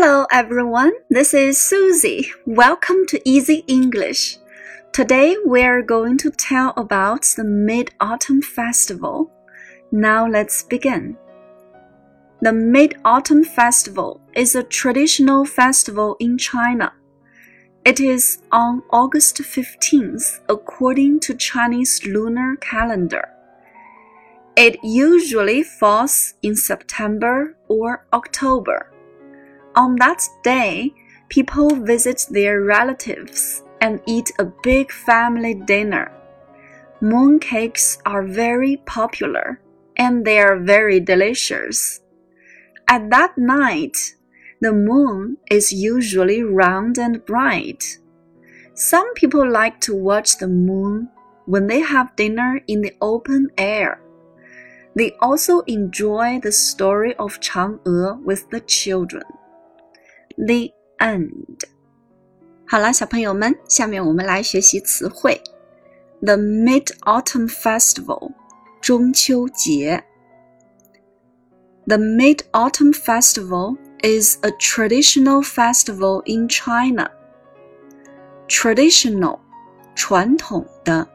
[0.00, 2.30] Hello everyone, this is Susie.
[2.46, 4.38] Welcome to Easy English.
[4.92, 9.32] Today we're going to tell about the Mid Autumn Festival.
[9.90, 11.16] Now let's begin.
[12.40, 16.92] The Mid Autumn Festival is a traditional festival in China.
[17.84, 23.30] It is on August 15th according to Chinese lunar calendar.
[24.54, 28.92] It usually falls in September or October.
[29.78, 30.92] On that day,
[31.28, 36.10] people visit their relatives and eat a big family dinner.
[37.00, 39.60] Mooncakes are very popular
[39.96, 42.00] and they are very delicious.
[42.88, 44.16] At that night,
[44.60, 47.98] the moon is usually round and bright.
[48.74, 51.08] Some people like to watch the moon
[51.46, 54.00] when they have dinner in the open air.
[54.96, 59.37] They also enjoy the story of Chang'e with the children
[60.37, 61.59] The end.
[62.65, 65.41] 好了，小朋友们，下面我们来学习词汇。
[66.21, 68.31] The Mid Autumn Festival，
[68.81, 70.03] 中秋节。
[71.85, 77.11] The Mid Autumn Festival is a traditional festival in China.
[78.47, 79.39] Traditional，
[79.93, 81.09] 传统的。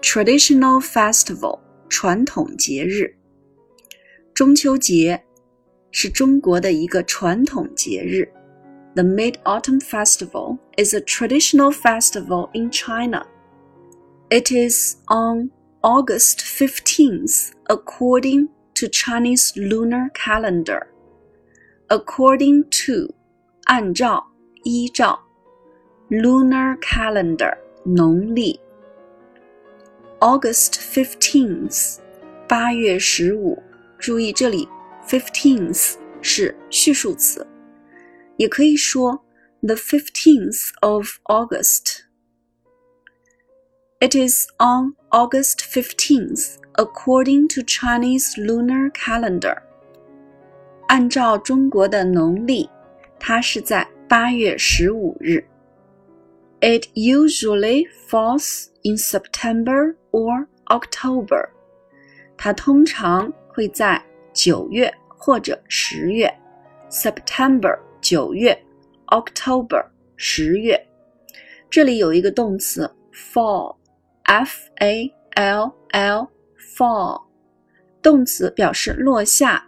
[0.00, 3.16] Traditional festival，传统节日。
[4.32, 5.24] 中秋节
[5.90, 8.28] 是中国的一个传统节日。
[8.94, 13.26] The Mid-Autumn Festival is a traditional festival in China.
[14.30, 15.50] It is on
[15.82, 20.86] August 15th according to Chinese lunar calendar.
[21.88, 23.14] According to
[23.64, 24.26] 按照
[24.64, 25.20] 依照
[26.08, 28.58] lunar calendar 农历
[30.20, 31.98] August 15th
[32.48, 33.62] 八月十五，
[33.98, 34.68] 注意这里
[35.06, 37.46] fifteenth 是序数词，
[38.36, 39.24] 也可以说
[39.62, 42.00] the fifteenth of August.
[43.98, 49.62] It is on August 15th according to Chinese lunar calendar.
[50.88, 52.68] 按照中国的农历，
[53.18, 55.44] 它是在八月十五日。
[56.60, 61.48] It usually falls in September or October.
[62.36, 66.33] 它通常会在 九月或者十月
[66.89, 68.57] ，September 九月
[69.07, 70.79] ，October 十月。
[71.69, 77.21] 这里有一个动词 fall，f a l l，fall，
[78.01, 79.65] 动词表示落下。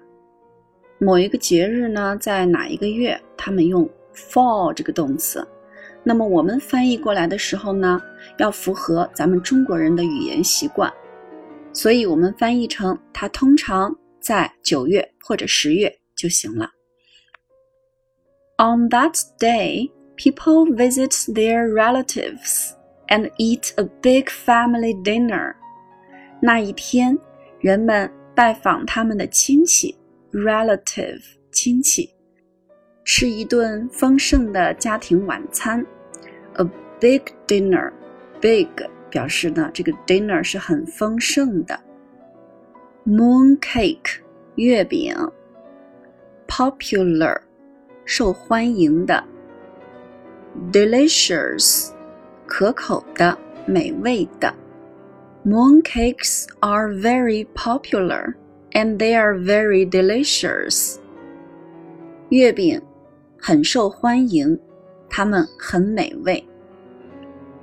[0.98, 5.46] 某一个节日呢，在哪一个月，他们用 fall 这个动词。
[6.04, 8.02] 那么我们翻译过来的时候呢，
[8.38, 10.92] 要符合咱们中国人的语言习惯，
[11.74, 13.94] 所以我们翻译成它通常。
[14.24, 16.72] 在九月或者十月就行了。
[18.58, 22.72] On that day, people visit their relatives
[23.08, 25.56] and eat a big family dinner.
[26.42, 27.18] 那一天，
[27.60, 29.96] 人们拜访他们的亲戚
[30.32, 32.10] （relative 亲戚），
[33.04, 35.86] 吃一顿丰盛的家庭晚餐。
[36.54, 36.64] A
[37.00, 37.92] big dinner,
[38.40, 38.70] big
[39.10, 41.78] 表示呢，这个 dinner 是很丰盛的。
[43.07, 44.21] mooncake
[44.57, 45.15] 月饼，
[46.47, 47.41] popular
[48.05, 49.25] 受欢迎的，
[50.73, 51.91] delicious
[52.47, 54.55] 可口的、美味的。
[55.45, 58.35] Mooncakes are very popular
[58.73, 60.97] and they are very delicious.
[62.31, 62.83] 月饼
[63.39, 64.59] 很受欢迎，
[65.09, 66.45] 它们很美味。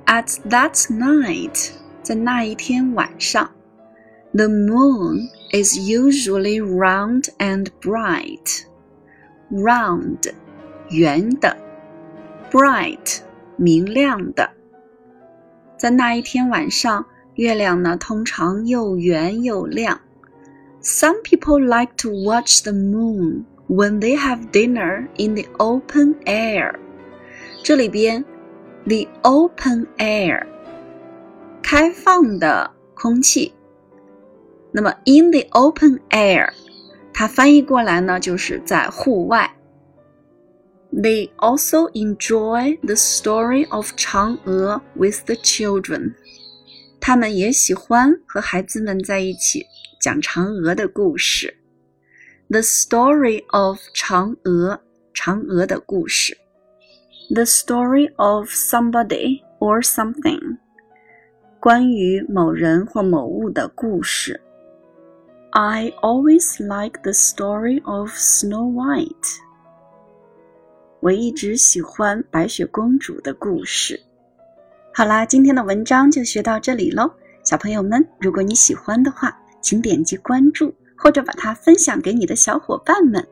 [0.06, 1.72] At that night，
[2.02, 3.52] 在那一天晚上。
[4.34, 8.66] the moon is usually round and bright.
[9.52, 10.34] Round,
[10.90, 11.56] 圆的；
[12.52, 13.20] bright,
[13.58, 14.50] 明亮的。
[15.78, 17.06] 在那一天晚上，
[17.36, 20.00] 月亮呢通常又圆又亮。
[20.82, 26.76] Some people like to watch the moon when they have dinner in the open air.
[27.64, 28.24] 这里边，
[28.86, 30.46] the open air，
[31.64, 33.54] 开放的空气。
[34.72, 36.50] 那么，in the open air，
[37.14, 39.56] 它翻译过来呢，就是在户外。
[40.92, 46.14] They also enjoy the story of 嫦娥 with the children。
[47.00, 49.66] 他们也喜欢和孩子们在一起
[50.02, 51.58] 讲嫦娥的故事。
[52.50, 54.80] The story of 嫦娥，
[55.14, 56.38] 嫦娥的故事。
[57.30, 60.58] The story of somebody or something，
[61.60, 64.42] 关于某人或某物的故事。
[65.53, 69.39] I always like the story of Snow White.
[71.01, 74.01] 我一直喜欢白雪公主的故事。
[74.95, 77.11] 好啦，今天的文章就学到这里喽，
[77.43, 83.27] 小朋友们，如果你喜欢的话，请点击关注或者把它分享给你的小伙伴们，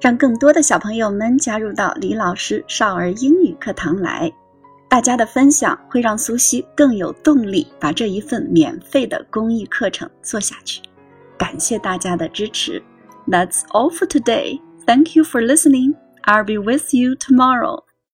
[0.00, 4.32] 让更多的小朋友们加入到李老师少儿英语课堂来。
[4.88, 10.80] 大家的分享会让苏西更有动力把这一份免费的公益课程做下去。
[11.37, 12.81] 感谢大家的支持。
[13.27, 14.59] That's all for today.
[14.85, 15.95] Thank you for listening.
[16.23, 17.83] I'll be with you tomorrow.